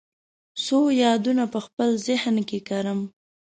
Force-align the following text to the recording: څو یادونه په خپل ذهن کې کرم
څو 0.63 0.79
یادونه 1.03 1.43
په 1.53 1.59
خپل 1.65 1.89
ذهن 2.07 2.35
کې 2.49 2.59
کرم 2.69 2.99